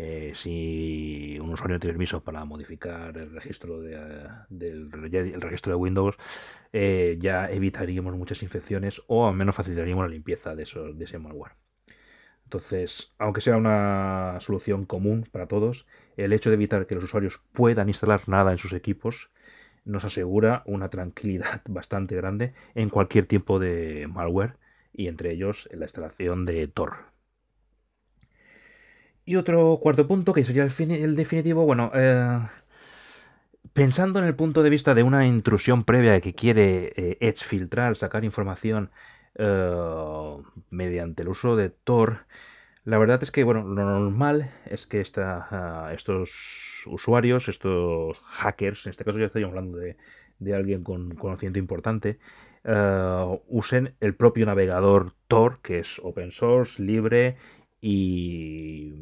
Eh, 0.01 0.31
si 0.33 1.37
un 1.41 1.49
usuario 1.49 1.77
tiene 1.77 1.93
permiso 1.93 2.23
para 2.23 2.45
modificar 2.45 3.17
el 3.17 3.31
registro 3.31 3.81
de, 3.81 3.97
del 4.47 4.89
el 5.13 5.41
registro 5.41 5.73
de 5.73 5.75
Windows, 5.75 6.15
eh, 6.71 7.17
ya 7.19 7.49
evitaríamos 7.51 8.15
muchas 8.15 8.41
infecciones 8.41 9.01
o 9.07 9.27
al 9.27 9.35
menos 9.35 9.55
facilitaríamos 9.55 10.05
la 10.05 10.11
limpieza 10.11 10.55
de, 10.55 10.65
de 10.95 11.03
ese 11.03 11.19
malware. 11.19 11.51
Entonces, 12.45 13.13
aunque 13.17 13.41
sea 13.41 13.57
una 13.57 14.37
solución 14.39 14.85
común 14.85 15.27
para 15.29 15.47
todos, 15.47 15.85
el 16.15 16.31
hecho 16.31 16.49
de 16.49 16.55
evitar 16.55 16.87
que 16.87 16.95
los 16.95 17.03
usuarios 17.03 17.43
puedan 17.51 17.89
instalar 17.89 18.21
nada 18.29 18.53
en 18.53 18.57
sus 18.57 18.71
equipos 18.71 19.31
nos 19.83 20.05
asegura 20.05 20.63
una 20.65 20.89
tranquilidad 20.89 21.61
bastante 21.67 22.15
grande 22.15 22.53
en 22.73 22.89
cualquier 22.89 23.25
tipo 23.25 23.59
de 23.59 24.07
malware 24.07 24.55
y 24.93 25.07
entre 25.07 25.31
ellos 25.31 25.67
la 25.73 25.85
instalación 25.85 26.45
de 26.45 26.67
Tor. 26.69 27.18
Y 29.29 29.35
otro 29.35 29.77
cuarto 29.79 30.07
punto, 30.07 30.33
que 30.33 30.43
sería 30.43 30.63
el, 30.63 31.15
definitivo, 31.15 31.63
bueno, 31.63 31.91
eh, 31.93 32.39
pensando 33.73 34.17
en 34.17 34.25
el 34.25 34.33
punto 34.33 34.63
de 34.63 34.71
vista 34.71 34.95
de 34.95 35.03
una 35.03 35.27
intrusión 35.27 35.83
previa 35.83 36.19
que 36.19 36.33
quiere 36.33 36.93
eh, 36.95 37.17
exfiltrar, 37.19 37.95
sacar 37.95 38.25
información 38.25 38.89
eh, 39.35 40.37
mediante 40.71 41.21
el 41.21 41.29
uso 41.29 41.55
de 41.55 41.69
Tor, 41.69 42.25
la 42.85 42.97
verdad 42.97 43.21
es 43.21 43.29
que, 43.29 43.43
bueno, 43.43 43.61
lo 43.61 43.85
normal 43.85 44.49
es 44.65 44.87
que 44.87 44.99
esta, 44.99 45.91
estos 45.93 46.81
usuarios, 46.87 47.49
estos 47.49 48.17
hackers, 48.21 48.87
en 48.87 48.89
este 48.89 49.05
caso 49.05 49.19
ya 49.19 49.27
estoy 49.27 49.43
hablando 49.43 49.77
de, 49.77 49.95
alguien 50.55 50.83
con 50.83 51.13
conocimiento 51.13 51.59
importante, 51.59 52.17
usen 53.47 53.93
el 53.99 54.15
propio 54.15 54.47
navegador 54.47 55.13
Tor, 55.27 55.59
que 55.61 55.77
es 55.77 55.99
open 55.99 56.31
source, 56.31 56.81
libre 56.81 57.37
y 57.81 58.93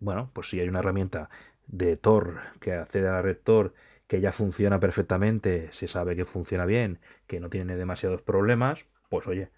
bueno, 0.00 0.30
pues 0.32 0.48
si 0.48 0.60
hay 0.60 0.68
una 0.68 0.80
herramienta 0.80 1.30
de 1.66 1.96
Tor 1.96 2.40
que 2.60 2.72
accede 2.74 3.08
a 3.08 3.12
la 3.12 3.22
red 3.22 3.38
Tor 3.42 3.74
que 4.06 4.20
ya 4.20 4.32
funciona 4.32 4.80
perfectamente, 4.80 5.70
se 5.72 5.88
sabe 5.88 6.14
que 6.14 6.24
funciona 6.24 6.66
bien, 6.66 7.00
que 7.26 7.40
no 7.40 7.48
tiene 7.48 7.76
demasiados 7.76 8.22
problemas, 8.22 8.86
pues 9.08 9.26
oye, 9.26 9.50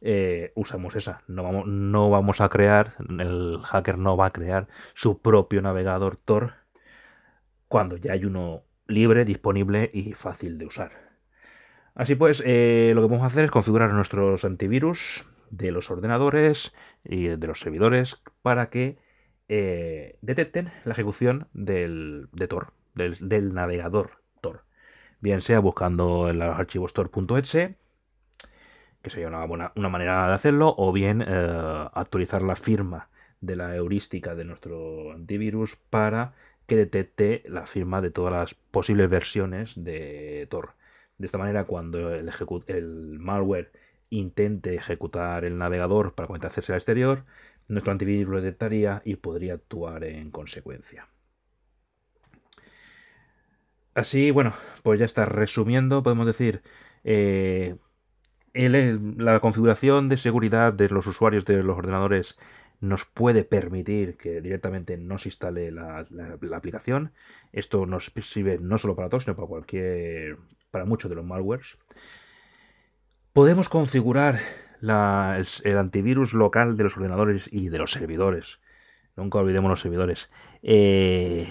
eh, 0.00 0.52
usamos 0.56 0.96
esa. 0.96 1.22
No 1.28 1.44
vamos, 1.44 1.66
no 1.66 2.10
vamos 2.10 2.40
a 2.40 2.48
crear, 2.48 2.94
el 3.18 3.60
hacker 3.62 3.98
no 3.98 4.16
va 4.16 4.26
a 4.26 4.32
crear 4.32 4.66
su 4.94 5.20
propio 5.20 5.62
navegador 5.62 6.16
Tor 6.16 6.54
cuando 7.68 7.96
ya 7.96 8.12
hay 8.12 8.24
uno 8.24 8.64
libre, 8.88 9.24
disponible 9.24 9.90
y 9.92 10.12
fácil 10.12 10.58
de 10.58 10.66
usar. 10.66 11.12
Así 11.94 12.14
pues, 12.16 12.42
eh, 12.44 12.92
lo 12.94 13.02
que 13.02 13.08
vamos 13.08 13.22
a 13.22 13.26
hacer 13.26 13.44
es 13.44 13.50
configurar 13.50 13.92
nuestros 13.92 14.44
antivirus 14.44 15.24
de 15.52 15.70
los 15.70 15.90
ordenadores 15.90 16.72
y 17.04 17.28
de 17.28 17.46
los 17.46 17.60
servidores 17.60 18.22
para 18.42 18.70
que 18.70 18.98
eh, 19.48 20.16
detecten 20.22 20.72
la 20.84 20.92
ejecución 20.94 21.46
del, 21.52 22.28
de 22.32 22.48
Tor, 22.48 22.72
del, 22.94 23.54
navegador 23.54 24.22
Tor. 24.40 24.64
Bien 25.20 25.42
sea 25.42 25.60
buscando 25.60 26.30
en 26.30 26.38
los 26.38 26.58
archivos 26.58 26.94
tor.exe, 26.94 27.76
que 29.02 29.10
sería 29.10 29.28
una, 29.28 29.44
buena, 29.44 29.72
una 29.76 29.90
manera 29.90 30.26
de 30.26 30.34
hacerlo, 30.34 30.74
o 30.76 30.90
bien 30.90 31.22
eh, 31.22 31.88
actualizar 31.92 32.42
la 32.42 32.56
firma 32.56 33.10
de 33.40 33.56
la 33.56 33.76
heurística 33.76 34.34
de 34.34 34.44
nuestro 34.44 35.12
antivirus 35.12 35.76
para 35.90 36.32
que 36.66 36.76
detecte 36.76 37.42
la 37.46 37.66
firma 37.66 38.00
de 38.00 38.10
todas 38.10 38.32
las 38.32 38.54
posibles 38.54 39.10
versiones 39.10 39.74
de 39.76 40.46
Tor. 40.50 40.70
De 41.18 41.26
esta 41.26 41.38
manera, 41.38 41.64
cuando 41.64 42.14
el, 42.14 42.30
el 42.68 43.18
malware 43.18 43.70
intente 44.12 44.74
ejecutar 44.74 45.44
el 45.44 45.58
navegador 45.58 46.14
para 46.14 46.28
conectarse 46.28 46.60
al 46.72 46.78
exterior, 46.78 47.24
nuestro 47.68 47.92
antivirus 47.92 48.30
lo 48.30 48.40
detectaría 48.40 49.02
y 49.04 49.16
podría 49.16 49.54
actuar 49.54 50.04
en 50.04 50.30
consecuencia. 50.30 51.08
Así, 53.94 54.30
bueno, 54.30 54.54
pues 54.82 55.00
ya 55.00 55.06
está. 55.06 55.26
Resumiendo, 55.26 56.02
podemos 56.02 56.26
decir, 56.26 56.62
eh, 57.04 57.76
la 58.54 59.40
configuración 59.40 60.08
de 60.08 60.16
seguridad 60.16 60.72
de 60.72 60.88
los 60.88 61.06
usuarios 61.06 61.44
de 61.44 61.62
los 61.62 61.76
ordenadores 61.76 62.38
nos 62.80 63.06
puede 63.06 63.44
permitir 63.44 64.16
que 64.16 64.40
directamente 64.40 64.96
no 64.98 65.16
se 65.16 65.28
instale 65.28 65.70
la, 65.70 66.06
aplicación. 66.54 67.12
Esto 67.52 67.86
nos 67.86 68.12
sirve 68.22 68.58
no 68.58 68.76
solo 68.76 68.96
para 68.96 69.08
todos, 69.08 69.24
sino 69.24 69.36
para 69.36 69.48
cualquier, 69.48 70.36
para 70.70 70.84
muchos 70.84 71.08
de 71.08 71.16
los 71.16 71.24
malwares. 71.24 71.78
Podemos 73.32 73.68
configurar 73.68 74.40
el, 74.82 75.78
antivirus 75.78 76.34
local 76.34 76.76
de 76.76 76.84
los 76.84 76.96
ordenadores 76.96 77.48
y 77.50 77.70
de 77.70 77.78
los 77.78 77.92
servidores. 77.92 78.60
Nunca 79.16 79.38
olvidemos 79.38 79.70
los 79.70 79.80
servidores. 79.80 80.30
Eh, 80.62 81.48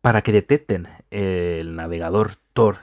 para 0.00 0.22
que 0.22 0.32
detecten 0.32 0.88
el 1.10 1.76
navegador 1.76 2.36
Tor 2.52 2.78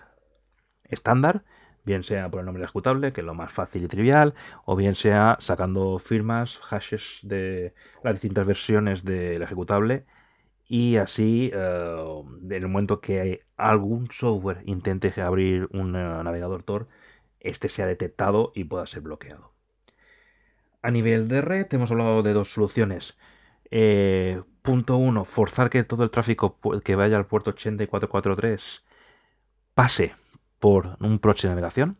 estándar 0.84 1.44
bien 1.86 2.04
sea 2.04 2.30
por 2.30 2.40
el 2.40 2.46
nombre 2.46 2.64
ejecutable, 2.64 3.14
que 3.14 3.22
es 3.22 3.28
lo 3.28 3.34
más 3.34 3.54
fácil 3.54 3.84
y 3.84 3.88
trivial, 3.88 4.34
o 4.66 4.76
bien 4.76 4.96
sea 4.96 5.38
sacando 5.40 6.00
firmas, 6.00 6.58
hashes 6.58 7.20
de 7.22 7.74
las 8.04 8.16
distintas 8.16 8.46
versiones 8.46 9.06
del 9.06 9.42
ejecutable 9.42 10.06
y 10.68 10.98
así 10.98 11.52
eh, 11.54 12.24
en 12.44 12.52
el 12.52 12.68
momento 12.68 13.00
que 13.00 13.42
algún 13.56 14.10
software 14.12 14.64
intente 14.66 15.14
abrir 15.22 15.68
un 15.72 15.96
eh, 15.96 16.24
navegador 16.24 16.64
Tor, 16.64 16.88
este 17.46 17.70
sea 17.70 17.86
detectado 17.86 18.52
y 18.56 18.66
pueda 18.66 18.86
ser 18.86 19.02
bloqueado. 19.02 19.54
A 20.82 20.92
nivel 20.92 21.28
de 21.28 21.42
red 21.42 21.68
hemos 21.72 21.92
hablado 21.92 22.22
de 22.22 22.34
dos 22.34 22.52
soluciones. 22.52 23.18
Eh, 23.72 24.42
punto 24.62 24.98
1. 24.98 25.26
Forzar 25.26 25.70
que 25.70 25.84
todo 25.84 26.04
el 26.04 26.10
tráfico 26.10 26.60
que 26.84 26.96
vaya 26.96 27.18
al 27.18 27.26
puerto 27.26 27.52
8443 27.52 28.84
pase 29.74 30.14
por 30.60 30.98
un 31.00 31.20
proxy 31.20 31.48
de 31.48 31.54
navegación. 31.54 31.98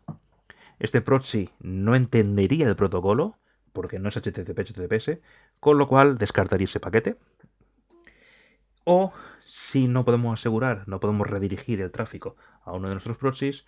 Este 0.78 1.00
proxy 1.00 1.50
no 1.58 1.94
entendería 1.94 2.68
el 2.68 2.76
protocolo 2.76 3.38
porque 3.72 3.98
no 3.98 4.08
es 4.08 4.16
HTTP, 4.16 4.58
HTTPS, 4.58 5.18
con 5.60 5.78
lo 5.78 5.86
cual 5.86 6.16
descartaría 6.16 6.64
ese 6.64 6.80
paquete. 6.80 7.16
O 8.84 9.12
si 9.44 9.88
no 9.88 10.04
podemos 10.04 10.40
asegurar, 10.40 10.84
no 10.86 11.00
podemos 11.00 11.28
redirigir 11.28 11.80
el 11.80 11.90
tráfico 11.90 12.36
a 12.64 12.72
uno 12.72 12.88
de 12.88 12.94
nuestros 12.94 13.16
proxies, 13.16 13.66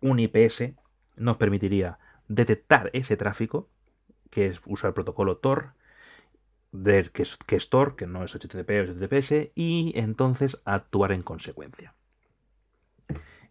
un 0.00 0.20
IPS 0.20 0.74
nos 1.16 1.36
permitiría 1.36 1.98
detectar 2.28 2.90
ese 2.92 3.16
tráfico, 3.16 3.68
que 4.30 4.46
es 4.46 4.60
usar 4.66 4.88
el 4.88 4.94
protocolo 4.94 5.38
Tor, 5.38 5.74
que 7.12 7.22
es, 7.22 7.36
que 7.36 7.56
es 7.56 7.68
Tor, 7.68 7.96
que 7.96 8.06
no 8.06 8.24
es 8.24 8.34
HTTP 8.34 8.70
o 8.70 8.92
HTTPS, 8.92 9.50
y 9.54 9.92
entonces 9.94 10.62
actuar 10.64 11.12
en 11.12 11.22
consecuencia. 11.22 11.94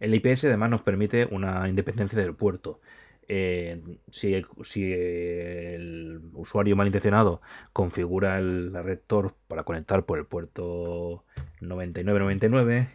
El 0.00 0.14
IPS 0.14 0.46
además 0.46 0.70
nos 0.70 0.82
permite 0.82 1.26
una 1.30 1.68
independencia 1.68 2.18
del 2.18 2.34
puerto. 2.34 2.80
Eh, 3.28 3.80
si, 4.10 4.34
el 4.34 6.20
usuario 6.34 6.74
malintencionado 6.74 7.40
configura 7.72 8.38
el, 8.38 8.72
la 8.72 8.82
red 8.82 8.98
Tor 9.06 9.36
para 9.46 9.62
conectar 9.62 10.04
por 10.04 10.18
el 10.18 10.26
puerto 10.26 11.24
9999, 11.60 12.88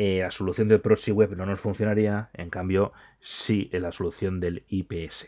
eh, 0.00 0.20
la 0.20 0.30
solución 0.30 0.68
del 0.68 0.80
proxy 0.80 1.10
web 1.10 1.36
no 1.36 1.44
nos 1.44 1.58
funcionaría, 1.58 2.30
en 2.32 2.50
cambio, 2.50 2.92
sí 3.18 3.68
la 3.72 3.90
solución 3.90 4.38
del 4.38 4.62
IPS. 4.68 5.26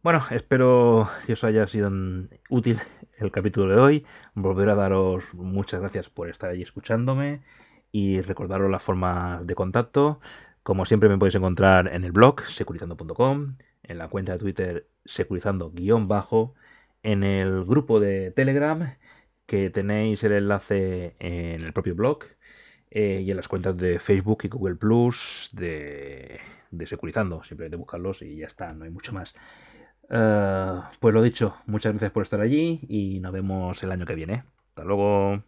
Bueno, 0.00 0.22
espero 0.30 1.08
que 1.26 1.32
os 1.32 1.42
haya 1.42 1.66
sido 1.66 1.90
útil 2.48 2.78
el 3.18 3.32
capítulo 3.32 3.74
de 3.74 3.80
hoy. 3.80 4.06
Volver 4.34 4.68
a 4.68 4.76
daros 4.76 5.34
muchas 5.34 5.80
gracias 5.80 6.08
por 6.08 6.28
estar 6.28 6.50
ahí 6.50 6.62
escuchándome 6.62 7.42
y 7.90 8.20
recordaros 8.20 8.70
las 8.70 8.84
formas 8.84 9.44
de 9.44 9.56
contacto. 9.56 10.20
Como 10.62 10.84
siempre 10.84 11.08
me 11.08 11.18
podéis 11.18 11.34
encontrar 11.34 11.88
en 11.92 12.04
el 12.04 12.12
blog 12.12 12.42
securizando.com, 12.42 13.56
en 13.82 13.98
la 13.98 14.06
cuenta 14.06 14.34
de 14.34 14.38
Twitter 14.38 14.86
securizando-bajo, 15.04 16.54
en 17.02 17.24
el 17.24 17.64
grupo 17.64 17.98
de 17.98 18.30
Telegram 18.30 18.94
que 19.50 19.68
tenéis 19.68 20.22
el 20.22 20.30
enlace 20.30 21.16
en 21.18 21.64
el 21.64 21.72
propio 21.72 21.96
blog 21.96 22.20
eh, 22.88 23.20
y 23.24 23.32
en 23.32 23.36
las 23.36 23.48
cuentas 23.48 23.76
de 23.76 23.98
Facebook 23.98 24.42
y 24.44 24.48
Google 24.48 24.76
Plus 24.76 25.50
de, 25.52 26.38
de 26.70 26.86
Securizando. 26.86 27.42
Simplemente 27.42 27.76
buscarlos 27.76 28.22
y 28.22 28.36
ya 28.36 28.46
está, 28.46 28.72
no 28.72 28.84
hay 28.84 28.90
mucho 28.92 29.12
más. 29.12 29.34
Eh, 30.08 30.80
pues 31.00 31.12
lo 31.12 31.20
dicho, 31.20 31.56
muchas 31.66 31.92
gracias 31.94 32.12
por 32.12 32.22
estar 32.22 32.40
allí 32.40 32.78
y 32.88 33.18
nos 33.18 33.32
vemos 33.32 33.82
el 33.82 33.90
año 33.90 34.06
que 34.06 34.14
viene. 34.14 34.44
Hasta 34.68 34.84
luego. 34.84 35.42